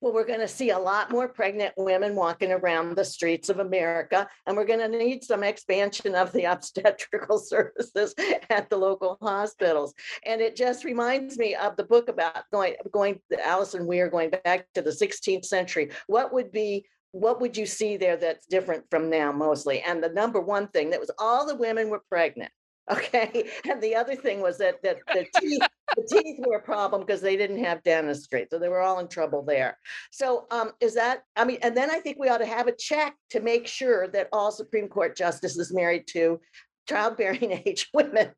[0.00, 3.58] Well, we're going to see a lot more pregnant women walking around the streets of
[3.58, 8.14] America, and we're going to need some expansion of the obstetrical services
[8.50, 9.94] at the local hospitals.
[10.26, 14.66] And it just reminds me of the book about going, going, Alison Weir going back
[14.74, 15.90] to the 16th century.
[16.06, 19.82] What would be what would you see there that's different from now mostly?
[19.82, 22.50] And the number one thing that was all the women were pregnant.
[22.90, 23.48] Okay.
[23.70, 25.62] And the other thing was that that the teeth,
[25.96, 28.46] the teeth were a problem because they didn't have dentistry.
[28.50, 29.78] So they were all in trouble there.
[30.10, 32.76] So um, is that, I mean, and then I think we ought to have a
[32.76, 36.40] check to make sure that all Supreme Court justices married to
[36.88, 38.30] childbearing age women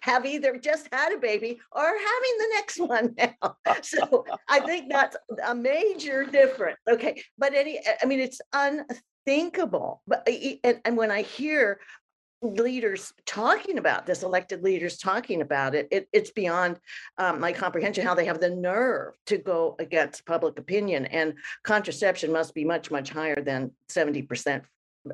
[0.00, 3.56] have either just had a baby or are having the next one now.
[3.82, 6.78] So I think that's a major difference.
[6.90, 10.02] Okay, but any, I mean, it's unthinkable.
[10.06, 10.28] But
[10.64, 11.80] and, and when I hear
[12.42, 16.78] leaders talking about this, elected leaders talking about it, it it's beyond
[17.18, 21.06] um, my comprehension how they have the nerve to go against public opinion.
[21.06, 24.62] And contraception must be much, much higher than 70%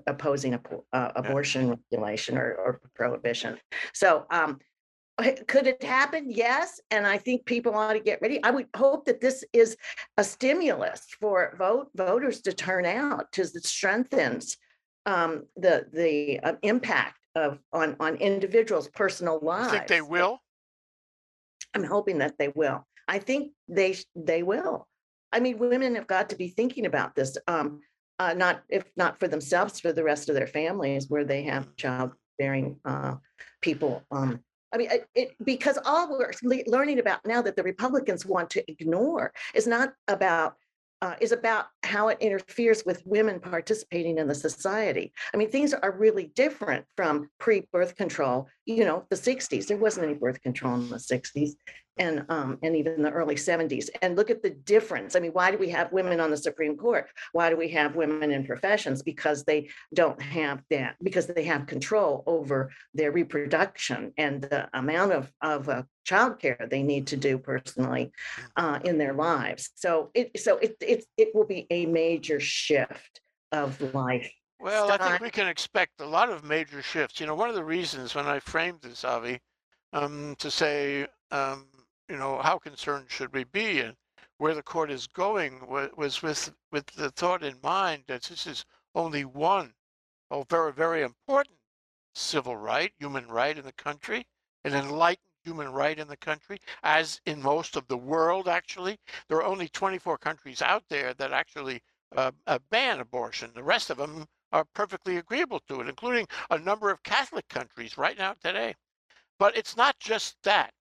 [0.06, 3.58] opposing uh, abortion regulation or, or prohibition.
[3.92, 4.58] So um,
[5.18, 6.26] uh, could it happen?
[6.28, 6.80] Yes.
[6.90, 8.42] And I think people ought to get ready.
[8.42, 9.76] I would hope that this is
[10.16, 14.56] a stimulus for vote voters to turn out because it strengthens
[15.06, 19.68] um, the the uh, impact of on on individuals' personal lives.
[19.68, 20.40] I think they will.
[21.74, 22.87] I'm hoping that they will.
[23.07, 24.87] I think they they will.
[25.33, 27.37] I mean, women have got to be thinking about this.
[27.46, 27.81] Um,
[28.18, 31.74] uh, not if not for themselves, for the rest of their families, where they have
[31.77, 33.14] childbearing uh,
[33.62, 34.03] people.
[34.11, 34.40] Um,
[34.72, 36.33] I mean, it, it because all we're
[36.66, 40.55] learning about now that the Republicans want to ignore is not about
[41.00, 45.12] uh, is about how it interferes with women participating in the society.
[45.32, 48.48] I mean, things are really different from pre-birth control.
[48.66, 51.52] You know, the '60s there wasn't any birth control in the '60s,
[51.98, 53.88] and um, and even the early '70s.
[54.02, 55.16] And look at the difference.
[55.16, 57.08] I mean, why do we have women on the Supreme Court?
[57.32, 59.02] Why do we have women in professions?
[59.02, 60.96] Because they don't have that.
[61.02, 66.82] Because they have control over their reproduction and the amount of of uh, childcare they
[66.82, 68.11] need to do personally
[68.56, 69.70] uh, in their lives.
[69.74, 73.20] So it so it it it will be a major shift
[73.52, 74.30] of life.
[74.61, 77.20] Well, I think we can expect a lot of major shifts.
[77.20, 79.38] You know, one of the reasons when I framed this, Avi,
[79.92, 81.66] um, to say, um,
[82.08, 83.80] you know, how concerned should we be?
[83.80, 83.96] And
[84.38, 88.64] where the court is going was with with the thought in mind that this is
[88.94, 89.74] only one,
[90.30, 91.56] a very very important
[92.14, 94.26] civil right, human right in the country,
[94.64, 98.48] an enlightened human right in the country, as in most of the world.
[98.48, 101.82] Actually, there are only 24 countries out there that actually
[102.16, 103.50] uh, uh, ban abortion.
[103.54, 107.98] The rest of them are perfectly agreeable to it, including a number of Catholic countries
[107.98, 108.74] right now today.
[109.38, 110.72] But it's not just that.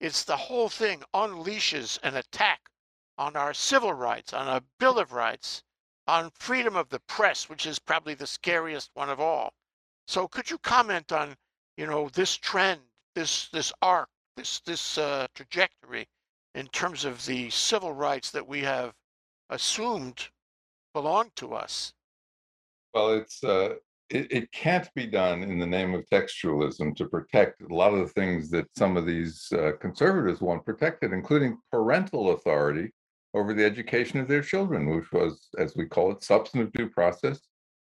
[0.00, 2.70] It's the whole thing unleashes an attack
[3.16, 5.62] on our civil rights, on our Bill of Rights,
[6.06, 9.52] on freedom of the press, which is probably the scariest one of all.
[10.06, 11.36] So could you comment on,
[11.76, 12.80] you know, this trend,
[13.14, 16.08] this this arc, this this uh, trajectory
[16.54, 18.94] in terms of the civil rights that we have
[19.50, 20.28] assumed
[20.94, 21.92] belong to us?
[22.94, 23.74] Well, it's, uh,
[24.10, 28.00] it, it can't be done in the name of textualism to protect a lot of
[28.00, 32.90] the things that some of these uh, conservatives want protected, including parental authority
[33.34, 37.40] over the education of their children, which was, as we call it, substantive due process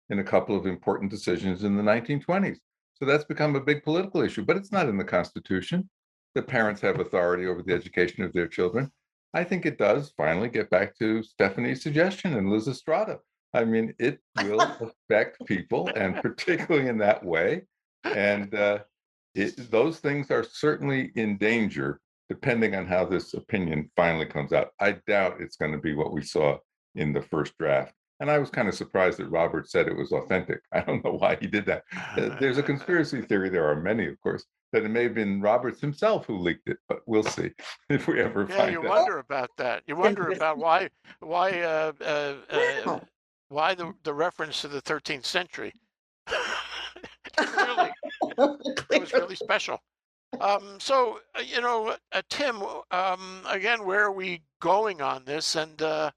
[0.10, 2.58] in a couple of important decisions in the 1920s.
[2.96, 5.90] So that's become a big political issue, but it's not in the Constitution.
[6.36, 8.92] The parents have authority over the education of their children.
[9.34, 13.20] I think it does finally get back to Stephanie's suggestion and Liz Estrada.
[13.54, 14.62] I mean, it will
[15.10, 17.64] affect people, and particularly in that way.
[18.04, 18.80] And uh,
[19.36, 24.70] it, those things are certainly in danger, depending on how this opinion finally comes out.
[24.80, 26.58] I doubt it's going to be what we saw
[26.96, 27.94] in the first draft.
[28.20, 30.62] And I was kind of surprised that Robert said it was authentic.
[30.74, 31.84] I don't know why he did that.
[32.18, 35.40] Uh, There's a conspiracy theory, there are many, of course, that it may have been
[35.40, 37.52] Roberts himself who leaked it, but we'll see
[37.90, 38.86] if we ever Yeah, find you out.
[38.90, 39.84] wonder about that.
[39.88, 43.02] You wonder about why why uh, uh, uh, Wow.
[43.50, 45.74] Why the the reference to the 13th century.
[47.40, 47.92] Really,
[48.92, 49.80] it was really special.
[50.40, 55.56] Um, so uh, you know, uh, Tim, um, again, where are we going on this?
[55.56, 56.12] And uh,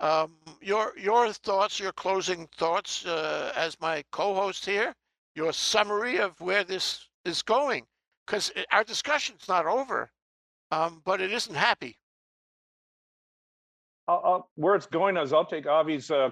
[0.00, 4.94] um, your your thoughts, your closing thoughts, uh, as my co-host here,
[5.34, 7.86] your summary of where this is going,
[8.26, 10.10] because our discussion's not over,
[10.70, 11.98] um, but it isn't happy.
[14.08, 16.30] I'll, I'll, where it's going is I'll take Avi's uh,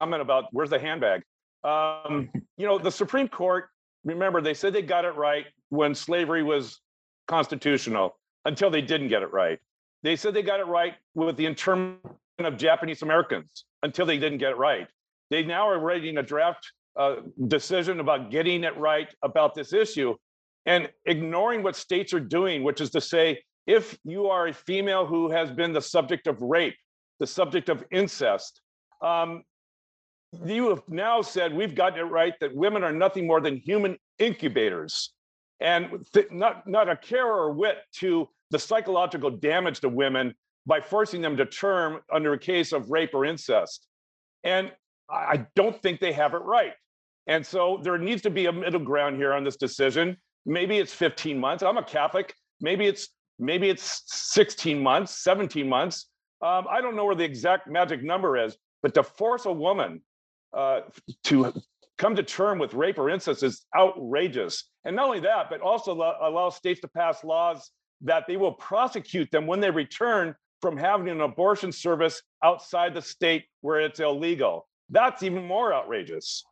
[0.00, 1.22] comment about where's the handbag.
[1.64, 3.68] Um, you know, the Supreme Court,
[4.04, 6.80] remember, they said they got it right when slavery was
[7.26, 9.58] constitutional until they didn't get it right.
[10.02, 12.00] They said they got it right with the internment
[12.38, 14.86] of Japanese Americans until they didn't get it right.
[15.30, 17.16] They now are writing a draft uh,
[17.48, 20.14] decision about getting it right about this issue
[20.66, 25.06] and ignoring what states are doing, which is to say, if you are a female
[25.06, 26.76] who has been the subject of rape,
[27.18, 28.60] the subject of incest.
[29.02, 29.42] Um,
[30.44, 33.96] you have now said we've gotten it right that women are nothing more than human
[34.18, 35.12] incubators,
[35.60, 40.34] and th- not not a care or wit to the psychological damage to women
[40.66, 43.86] by forcing them to term under a case of rape or incest.
[44.44, 44.72] And
[45.08, 46.72] I don't think they have it right.
[47.26, 50.16] And so there needs to be a middle ground here on this decision.
[50.44, 51.62] Maybe it's 15 months.
[51.62, 52.34] I'm a Catholic.
[52.60, 56.06] Maybe it's maybe it's 16 months, 17 months.
[56.42, 60.02] Um, I don't know where the exact magic number is, but to force a woman
[60.52, 60.80] uh,
[61.24, 61.52] to
[61.98, 64.64] come to term with rape or incest is outrageous.
[64.84, 67.70] And not only that, but also allow, states to pass laws
[68.02, 73.02] that they will prosecute them when they return from having an abortion service outside the
[73.02, 74.66] state where it's illegal.
[74.90, 76.44] That's even more outrageous.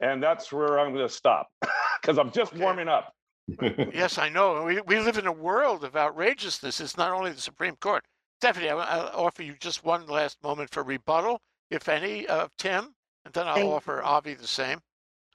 [0.00, 1.48] And that's where I'm going to stop
[2.00, 2.62] because I'm just Okay.
[2.62, 3.12] warming up.
[3.94, 4.64] Yes, I know.
[4.64, 6.80] We, we live in a world of outrageousness.
[6.80, 8.04] It's not only the Supreme Court.
[8.40, 8.80] Stephanie, I'll
[9.14, 12.95] offer you just one last moment for rebuttal, if any, of Tim,
[13.26, 14.80] and then I'll Thank offer Avi the same.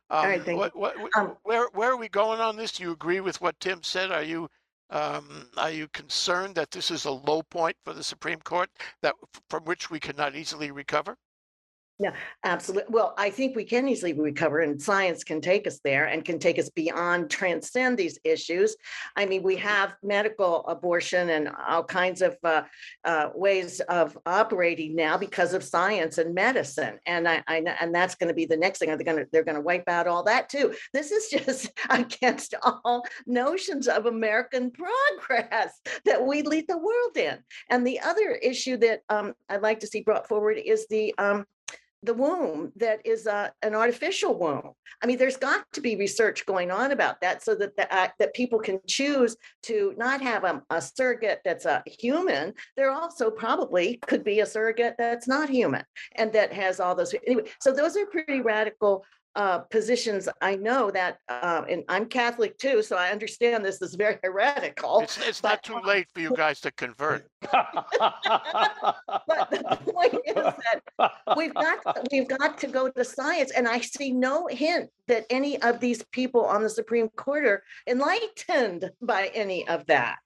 [0.10, 2.72] All right, Um, thank what, what, wh- Um, where, where are we going on this?
[2.72, 4.12] Do you agree with what Tim said?
[4.12, 4.50] Are you,
[4.90, 8.70] um, are you concerned that this is a low point for the Supreme Court
[9.02, 9.16] that
[9.50, 11.18] from which we cannot easily recover?
[12.02, 12.92] Yeah, absolutely.
[12.92, 16.40] Well, I think we can easily recover and science can take us there and can
[16.40, 18.76] take us beyond, transcend these issues.
[19.16, 22.64] I mean, we have medical abortion and all kinds of uh,
[23.06, 26.98] uh, ways of operating now because of science and medicine.
[27.06, 28.88] And I, I and that's going to be the next thing.
[28.90, 30.74] They're going to, they're going to wipe out all that too.
[30.94, 37.38] This is just against all notions of American progress that we lead the world in.
[37.70, 41.46] And the other issue that um, I'd like to see brought forward is the um,
[42.04, 44.72] the womb that is uh, an artificial womb.
[45.04, 48.10] I mean, there's got to be research going on about that so that the, uh,
[48.20, 52.54] that people can choose to not have a, a surrogate that's a human.
[52.76, 55.84] There also probably could be a surrogate that's not human
[56.16, 57.14] and that has all those.
[57.28, 59.06] Anyway, so those are pretty radical
[59.36, 63.96] uh, positions, I know that, uh, and I'm Catholic too, so I understand this is
[63.96, 65.02] very heretical.
[65.02, 67.28] It's, it's not too late for you guys to convert.
[69.28, 71.80] But the point is that we've got,
[72.12, 76.04] we've got to go to science, and I see no hint that any of these
[76.12, 80.20] people on the Supreme Court are enlightened by any of that.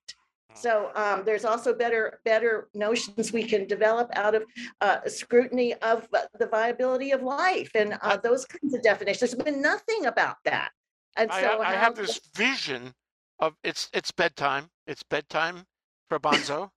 [0.55, 4.43] So um, there's also better, better notions we can develop out of
[4.81, 6.07] uh, scrutiny of
[6.39, 9.31] the viability of life and uh, those kinds of definitions.
[9.31, 10.71] There's been nothing about that.
[11.17, 12.93] And I, so I how- have this vision
[13.39, 14.69] of it's it's bedtime.
[14.87, 15.65] It's bedtime
[16.09, 16.69] for Bonzo,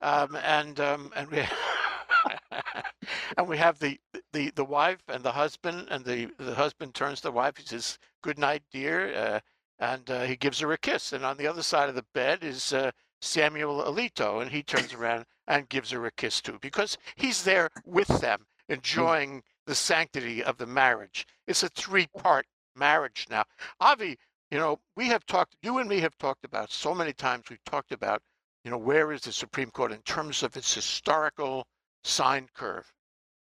[0.00, 1.42] um, and um, and we
[3.36, 3.98] and we have the
[4.32, 7.56] the the wife and the husband, and the the husband turns to the wife.
[7.56, 9.40] He says, "Good night, dear," uh,
[9.78, 11.12] and uh, he gives her a kiss.
[11.12, 12.90] And on the other side of the bed is uh,
[13.24, 17.70] Samuel Alito, and he turns around and gives her a kiss too, because he's there
[17.84, 21.26] with them, enjoying the sanctity of the marriage.
[21.46, 22.46] It's a three-part
[22.76, 23.44] marriage now.
[23.80, 24.18] Avi,
[24.50, 27.64] you know, we have talked, you and me have talked about so many times, we've
[27.64, 28.22] talked about,
[28.64, 31.66] you know, where is the Supreme Court in terms of its historical
[32.02, 32.92] sine curve?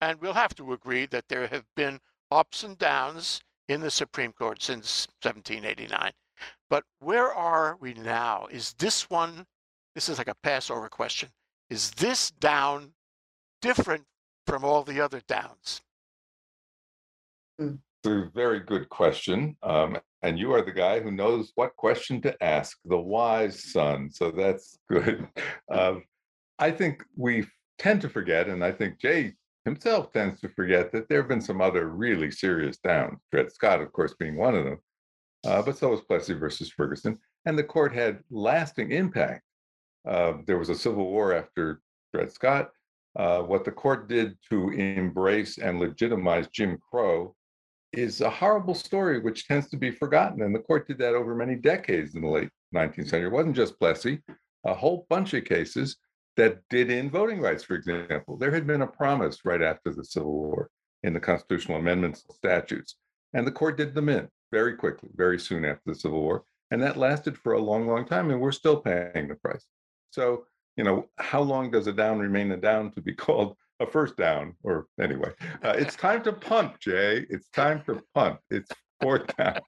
[0.02, 2.00] And we'll have to agree that there have been
[2.32, 6.12] ups and downs in the Supreme Court since 1789.
[6.70, 8.48] But where are we now?
[8.52, 9.46] Is this one,
[9.96, 11.30] this is like a Passover question,
[11.70, 12.94] is this down
[13.62, 14.04] different
[14.46, 15.82] from all the other downs?
[17.60, 19.56] It's a very good question.
[19.64, 24.10] Um, and you are the guy who knows what question to ask, the wise son.
[24.12, 25.28] So that's good.
[25.72, 26.04] Um,
[26.60, 27.48] I think we
[27.80, 29.34] tend to forget, and I think Jay
[29.66, 33.20] himself tends to forget that there have been some other really serious downs.
[33.32, 34.78] Dred Scott, of course, being one of them.
[35.46, 37.18] Uh, but so was Plessy versus Ferguson.
[37.46, 39.42] And the court had lasting impact.
[40.08, 41.82] Uh, there was a civil war after
[42.14, 42.72] Dred Scott.
[43.16, 47.36] Uh, what the court did to embrace and legitimize Jim Crow
[47.92, 50.42] is a horrible story which tends to be forgotten.
[50.42, 53.28] And the court did that over many decades in the late 19th century.
[53.28, 54.22] It wasn't just Plessy,
[54.66, 55.98] a whole bunch of cases
[56.36, 58.38] that did in voting rights, for example.
[58.38, 60.70] There had been a promise right after the Civil War
[61.04, 62.96] in the constitutional amendments and statutes,
[63.34, 66.44] and the court did them in very quickly, very soon after the Civil War.
[66.72, 69.66] And that lasted for a long, long time, and we're still paying the price.
[70.14, 70.46] So,
[70.78, 74.16] you know, how long does a down remain a down to be called a first
[74.16, 74.56] down?
[74.64, 75.32] Or anyway,
[75.64, 77.26] uh, it's time to punt, Jay.
[77.30, 78.40] It's time to punt.
[78.52, 79.60] It's fourth down.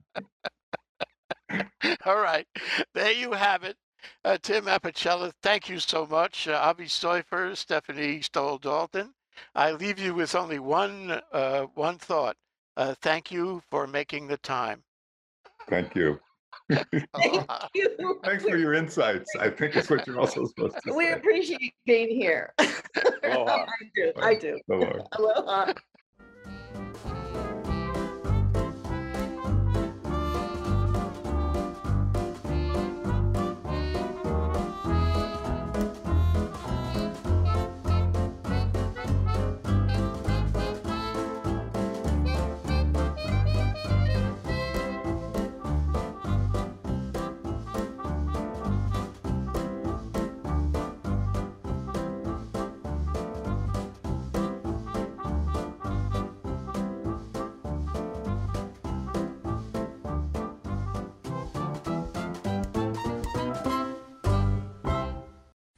[2.05, 2.47] All right,
[2.93, 3.75] there you have it.
[4.23, 6.47] Uh, Tim Apicella, thank you so much.
[6.47, 9.13] Uh, Avi Soifer, Stephanie Stoll Dalton.
[9.55, 12.37] I leave you with only one uh, one thought.
[12.77, 14.83] Uh, thank you for making the time.
[15.67, 16.19] Thank you.
[17.13, 17.67] Aloha.
[17.75, 19.29] You- Thanks for your insights.
[19.39, 21.11] I think it's what you're also supposed to We say.
[21.13, 22.53] appreciate being here.
[23.23, 23.65] Aloha.
[23.65, 24.59] I do, I do.
[24.69, 25.03] Aloha.
[25.13, 25.73] Aloha.